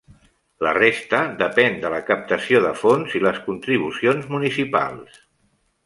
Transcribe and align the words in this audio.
La 0.67 0.71
resta 0.77 1.19
depèn 1.41 1.77
de 1.85 1.91
la 1.95 2.01
captació 2.09 2.63
de 2.65 2.73
fons 2.81 3.15
i 3.21 3.25
les 3.27 3.41
contribucions 3.51 4.31
municipals. 4.37 5.25